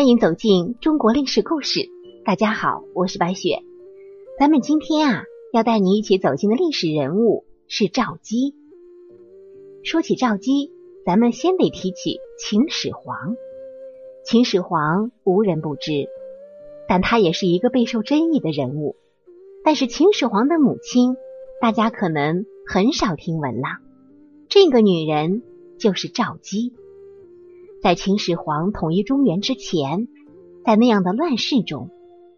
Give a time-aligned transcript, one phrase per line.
[0.00, 1.90] 欢迎走进中国历史故事。
[2.24, 3.62] 大家好，我是白雪。
[4.38, 8.54] 咱们今天啊，要带你一起走进的历史人物是赵姬。
[9.82, 10.72] 说起赵姬，
[11.04, 13.36] 咱们先得提起秦始皇。
[14.24, 16.08] 秦始皇无人不知，
[16.88, 18.96] 但他也是一个备受争议的人物。
[19.62, 21.14] 但是秦始皇的母亲，
[21.60, 23.68] 大家可能很少听闻了。
[24.48, 25.42] 这个女人
[25.78, 26.72] 就是赵姬。
[27.82, 30.06] 在秦始皇统一中原之前，
[30.66, 31.88] 在那样的乱世中，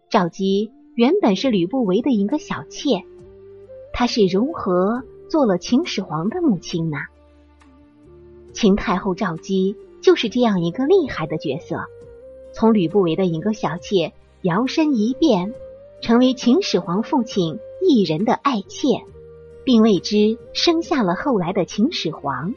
[0.09, 3.03] 赵姬原本是吕不韦的一个小妾。
[3.91, 6.95] 她是如何做了秦始皇的母亲呢？
[8.53, 11.75] 秦太后赵姬就是这样一个厉害的角色，
[12.53, 14.13] 从吕不韦的一个小妾
[14.43, 15.53] 摇身一变，
[15.99, 19.03] 成为秦始皇父亲一人的爱妾，
[19.65, 22.55] 并为之生下了后来的秦始皇。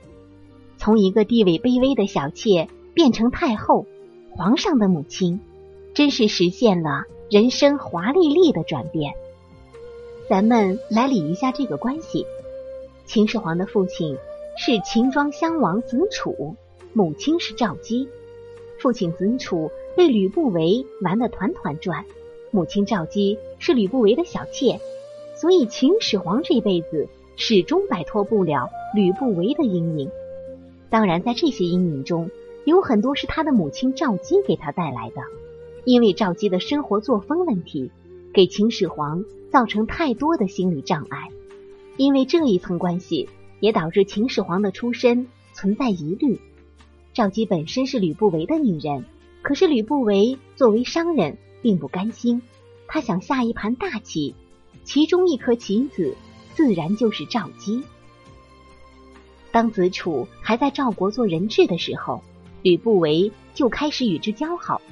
[0.77, 2.69] 从一个地位卑微的小妾。
[2.97, 3.84] 变成太后，
[4.30, 5.39] 皇上的母亲，
[5.92, 9.12] 真是实现了人生华丽丽的转变。
[10.30, 12.25] 咱们来理一下这个关系：
[13.05, 14.16] 秦始皇的父亲
[14.56, 16.56] 是秦庄襄王子楚，
[16.94, 18.08] 母亲是赵姬。
[18.78, 22.06] 父亲子楚被吕不韦玩得团团转，
[22.50, 24.81] 母亲赵姬是吕不韦的小妾，
[25.34, 30.10] 所以秦始皇这辈子始终摆脱不了吕不韦的阴影。
[30.88, 32.31] 当然，在这些阴影中，
[32.67, 35.22] 有很多是他的母亲赵姬给他带来的，
[35.84, 37.92] 因为赵姬的生活作风问题，
[38.34, 41.28] 给秦始皇造成太多的心理障碍。
[41.97, 43.28] 因为这一层关系，
[43.61, 46.41] 也导致秦始皇的出身存在疑虑。
[47.14, 49.05] 赵姬本身是吕不韦的女人，
[49.42, 52.42] 可是吕不韦作为商人并不甘心，
[52.89, 54.34] 他想下一盘大棋，
[54.83, 56.17] 其中一颗棋子
[56.56, 57.84] 自然就是赵姬。
[59.53, 62.25] 当子楚还在赵国做人质的时候。
[62.66, 64.82] 吕不韦就开始与之交好，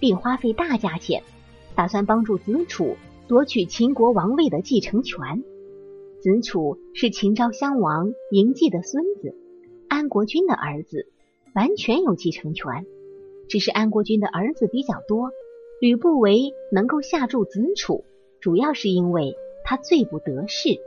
[0.00, 1.22] 并花费大价钱，
[1.74, 2.96] 打算帮助子楚
[3.26, 5.44] 夺取秦国王位的继承权。
[6.22, 9.34] 子楚是秦昭襄王嬴稷的孙子，
[9.90, 11.12] 安国君的儿子，
[11.54, 12.86] 完全有继承权。
[13.46, 15.30] 只是安国君的儿子比较多，
[15.82, 18.06] 吕不韦能够下注子楚，
[18.40, 20.78] 主要是因为他最不得势。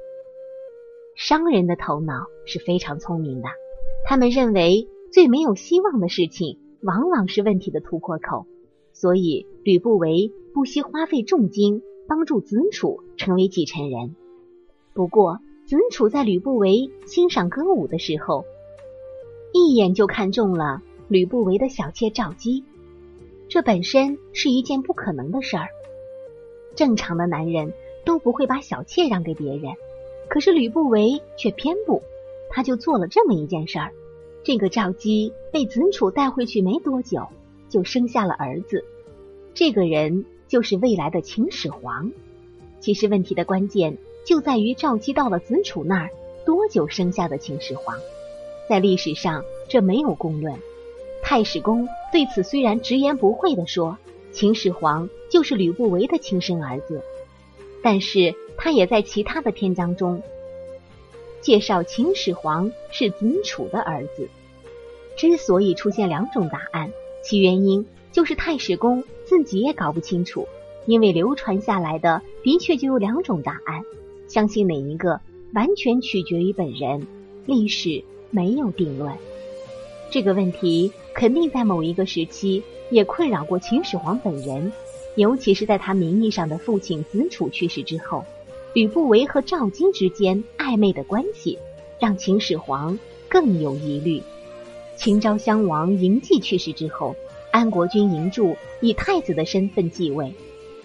[1.16, 3.50] 商人的头脑是非常聪明的，
[4.08, 4.88] 他们认为。
[5.12, 8.46] 最没有希望的事情，往往是问题的突破口。
[8.94, 14.16] 所以吕不韦不惜花费重金帮助子楚成为继承人。
[14.94, 18.46] 不过，子楚在吕不韦欣赏歌舞的时候，
[19.54, 22.64] 一眼就看中了吕不韦的小妾赵姬。
[23.50, 25.68] 这本身是一件不可能的事儿，
[26.76, 27.74] 正常的男人
[28.06, 29.74] 都不会把小妾让给别人。
[30.30, 32.02] 可是吕不韦却偏不，
[32.50, 33.92] 他就做了这么一件事儿。
[34.44, 37.28] 这个赵姬被子楚带回去没多久，
[37.70, 38.84] 就生下了儿子。
[39.54, 42.12] 这个人就是未来的秦始皇。
[42.80, 46.10] 其实问题的关键就在于赵姬到了子楚那儿
[46.46, 47.96] 多久生下的秦始皇。
[48.68, 50.56] 在历史上这没有公论。
[51.22, 53.98] 太史公对此虽然直言不讳的说
[54.32, 57.04] 秦始皇就是吕不韦的亲生儿子，
[57.84, 60.24] 但是他也在其他的篇章中。
[61.42, 64.30] 介绍秦始皇是子楚的儿子。
[65.18, 66.92] 之所以出现两种答案，
[67.24, 70.48] 其原因就是太史公自己也搞不清楚，
[70.86, 73.84] 因为流传下来的的确就有两种答案，
[74.28, 75.20] 相信哪一个
[75.54, 77.06] 完全取决于本人，
[77.46, 79.14] 历史没有定论。
[80.10, 84.72] 这个问题肯定在某一个时期也困扰过秦始皇本人，
[85.16, 88.24] 尤其是在他名义上的父亲子楚去世之后。
[88.74, 91.60] 吕不韦和赵姬之间暧昧的关系，
[92.00, 94.22] 让秦始皇更有疑虑。
[94.96, 97.14] 秦昭襄王嬴稷去世之后，
[97.52, 100.34] 安国君嬴柱以太子的身份继位，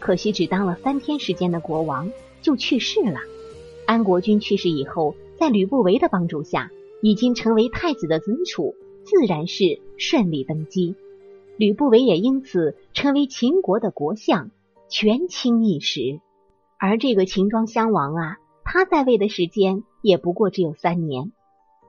[0.00, 2.10] 可惜只当了三天时间的国王
[2.42, 3.20] 就去世了。
[3.84, 6.72] 安国君去世以后，在吕不韦的帮助下，
[7.02, 8.74] 已经成为太子的子楚
[9.04, 10.96] 自然是顺利登基，
[11.56, 14.50] 吕不韦也因此成为秦国的国相，
[14.88, 16.18] 权倾一时。
[16.78, 21.32] 而这个秦庄襄王啊，他在位的时间也不过只有三年。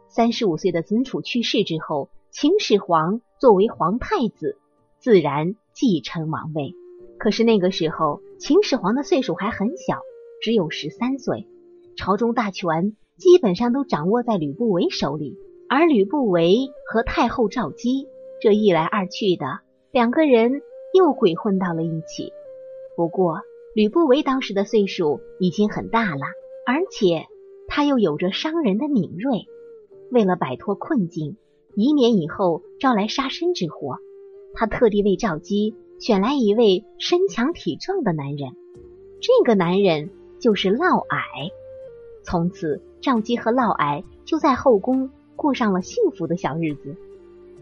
[0.09, 4.57] 三十五岁的子楚去世之后，秦始皇作为皇太子，
[4.99, 6.73] 自然继承王位。
[7.19, 9.99] 可是那个时候，秦始皇的岁数还很小，
[10.41, 11.47] 只有十三岁，
[11.97, 15.35] 朝中大权基本上都掌握在吕不韦手里。
[15.69, 18.07] 而吕不韦和太后赵姬
[18.39, 19.59] 这一来二去的，
[19.91, 20.61] 两个人
[20.93, 22.31] 又鬼混到了一起。
[22.95, 23.41] 不过，
[23.77, 26.21] 吕不韦当时的岁数已经很大了，
[26.65, 27.27] 而且
[27.67, 29.45] 他又有着商人的敏锐。
[30.09, 31.37] 为了摆脱困境，
[31.75, 33.99] 以免以后招来杀身之祸，
[34.55, 38.49] 他特地为赵姬选来一位身强体壮的男人。
[39.21, 40.09] 这个男人
[40.39, 41.51] 就是嫪毐。
[42.23, 46.95] 从此，赵姬和嫪毐就在后宫过上了幸福的小日子。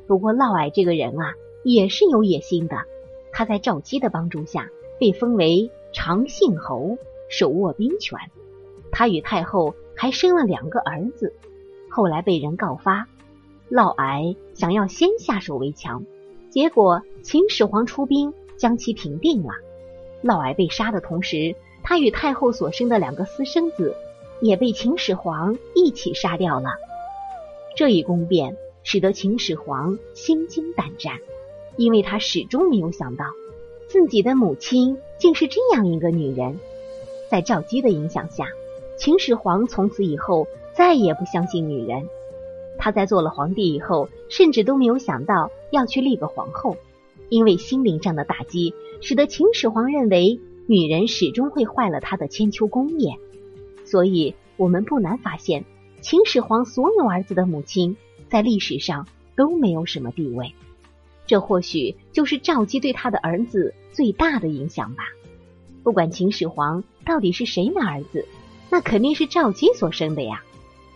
[0.08, 1.34] 不过，嫪毐这个人啊，
[1.66, 2.78] 也是有野心的。
[3.34, 6.98] 他在赵姬的帮助下，被封为长信侯，
[7.30, 8.20] 手握兵权。
[8.92, 11.34] 他与太后还生了两个儿子。
[11.90, 13.08] 后来被人告发，
[13.70, 16.04] 嫪毐想要先下手为强，
[16.50, 19.54] 结果秦始皇出兵将其平定了。
[20.22, 23.96] 嫪毐被杀的同时，他与太后所生的两个私生子
[24.42, 26.72] 也被秦始皇一起杀掉了。
[27.78, 31.20] 这一宫变使得秦始皇心惊胆战，
[31.78, 33.28] 因为他始终没有想到
[33.96, 36.60] 自己的母亲竟是这样一个女人。
[37.32, 38.50] 在赵姬的影响下，
[38.98, 40.50] 秦始皇从此以后。
[40.74, 42.10] 再也不相信女人。
[42.78, 46.76] 他在做了皇帝以后，甚至都没有想到要去立个皇后，
[47.30, 53.16] 因为心灵上的打击，使得秦始皇认为女人始终会坏了他的千秋功业。
[53.86, 55.64] 所以，我们不难发现，
[56.02, 57.96] 秦始皇所有儿子的母亲
[58.30, 59.08] 在历史上
[59.38, 60.54] 都没有什么地位。
[61.28, 65.04] 这或许就是赵姬对他的儿子最大的影响吧。
[65.84, 68.28] 不管秦始皇到底是谁的儿子，
[68.70, 70.44] 那肯定是赵姬所生的呀。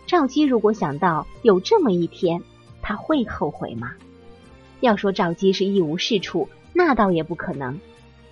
[0.06, 2.42] 赵姬如果想到有这么一天，
[2.82, 3.92] 他会后悔吗？
[4.80, 7.80] 要说赵姬是一无是处，那倒也不可能。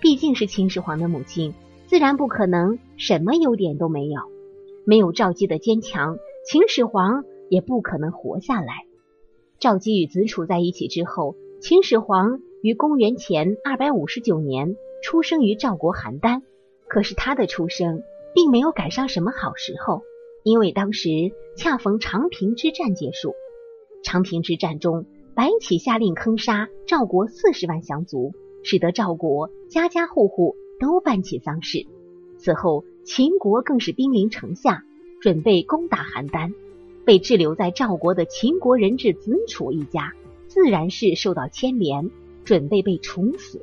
[0.01, 1.53] 毕竟是秦始皇的母亲，
[1.85, 4.21] 自然不可能什么优点都没有。
[4.85, 8.85] 没有赵姬的坚强，秦始皇也不可能活下来。
[9.59, 16.41] 赵姬与子楚在一起之后，秦始皇于公元前二百五十九年出生于赵国邯郸。
[16.87, 18.01] 可是他的出生
[18.33, 20.01] 并没有赶上什么好时候。
[20.43, 21.09] 因为当时
[21.57, 23.35] 恰逢长平之战结束，
[24.03, 28.31] 长平之战中，白起下令坑杀赵国四十万降卒，
[28.63, 31.85] 使得赵国家家户户都办起丧事。
[32.37, 34.85] 此后，秦国更是兵临城下，
[35.19, 36.53] 准备攻打邯郸。
[37.03, 40.13] 被滞留在赵国的秦国人质子楚一家，
[40.49, 42.11] 自然是受到牵连，
[42.43, 43.61] 准备被处死。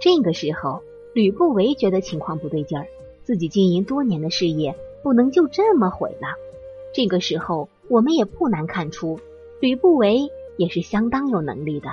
[0.00, 0.80] 这个时候，
[1.12, 2.86] 吕不韦觉得情况不对劲儿，
[3.24, 4.74] 自己经营多年的事业。
[5.02, 6.28] 不能就这么毁了。
[6.94, 9.20] 这个时候，我们也不难看出，
[9.60, 11.90] 吕不韦也是相当有能力的。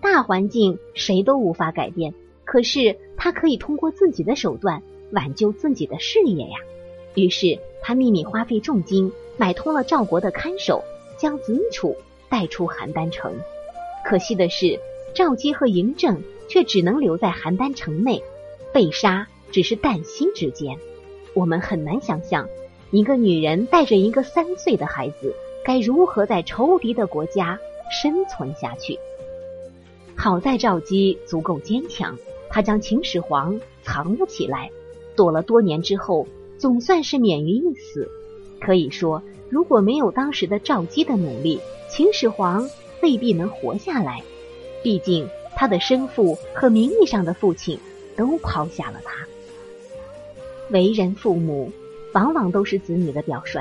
[0.00, 4.82] 大环境谁都无法改变，可是他可以通过自己的手段
[5.12, 6.56] 挽救自己的事业呀。
[7.14, 10.82] 于是他秘密花费重金买通了赵国的看守，
[11.16, 11.94] 将子楚
[12.32, 13.36] 带出邯郸城。
[14.06, 14.80] 可惜的是，
[15.14, 18.22] 赵姬和嬴政却只能留在邯郸城内，
[18.72, 20.78] 被杀只是旦夕之间。
[21.34, 22.48] 我们很难想象，
[22.90, 27.58] 一个女人带着一个三岁的孩子，该如何在仇敌的国家
[27.90, 28.98] 生存下去。
[30.16, 32.16] 好在赵姬足够坚强，
[32.48, 34.70] 她将秦始皇藏了起来，
[35.14, 36.26] 躲了多年之后，
[36.56, 38.08] 总算是免于一死。
[38.58, 39.22] 可以说，
[39.52, 41.60] 如果没有当时的赵姬的努力，
[41.90, 42.66] 秦始皇
[43.02, 44.22] 未必能活下来。
[44.82, 47.78] 毕竟，他的生父和名义上的父亲
[48.16, 49.12] 都抛下了他。
[50.70, 51.70] 为人父母，
[52.14, 53.60] 往往都是子女的表率。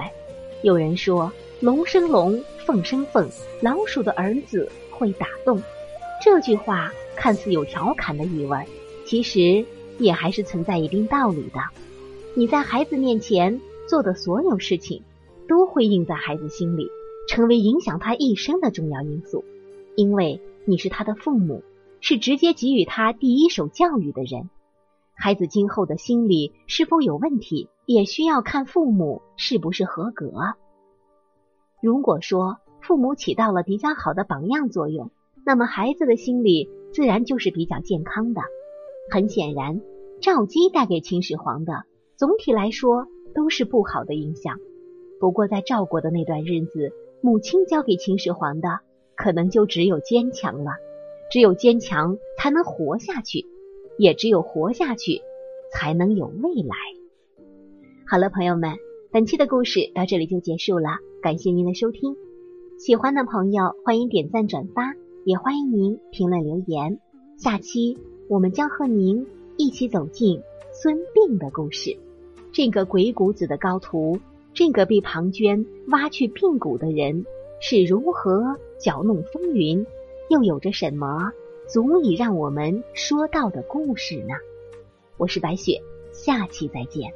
[0.61, 1.29] 有人说
[1.59, 3.29] “龙生龙，凤生凤”，
[3.59, 5.61] 老鼠的儿子会打洞。
[6.23, 8.57] 这句话看似有调侃的意味，
[9.05, 9.65] 其实
[9.97, 11.59] 也还是存在一定道理的。
[12.33, 15.03] 你在孩子面前做的所有事情，
[15.51, 16.87] 都会印在孩子心里，
[17.27, 19.43] 成为影响他一生的重要因素。
[19.97, 21.61] 因为你是他的父母，
[21.99, 24.49] 是直接给予他第一手教育的人。
[25.13, 30.31] 孩子今后的心理是否有问题，也需要看父母是不是合格。
[31.81, 35.11] 如果说父母起到了比较好的榜样作用，
[35.45, 38.41] 那么孩子的心理自然就是比较健康的。
[39.11, 39.81] 很显然，
[40.21, 41.83] 赵姬带给秦始皇的
[42.15, 44.57] 总体来说都是不好的影响。
[45.21, 48.79] 不过在赵国的那段日子，母亲教给秦始皇的
[49.15, 50.71] 可能就只有坚强了。
[51.31, 53.45] 只有坚强才能活下去。
[53.97, 55.21] 也只有活下去，
[55.71, 56.75] 才能有未来。
[58.07, 58.71] 好了，朋友们，
[59.11, 60.89] 本期的故事到这里就结束了，
[61.21, 62.15] 感谢您的收听。
[62.79, 66.99] 喜欢的朋友欢迎点赞转发，也欢迎您评论留言。
[67.37, 67.95] 下期
[68.27, 71.95] 我们将和您一起走进孙膑的故事。
[72.51, 74.17] 这个鬼谷子的高徒，
[74.53, 77.25] 这个被庞涓挖去髌骨的人，
[77.59, 79.85] 是如何搅弄风云，
[80.29, 81.31] 又有着什么？
[81.67, 84.35] 足以让我们说到的故事呢？
[85.15, 85.81] 我是白雪，
[86.11, 87.13] 下期再见。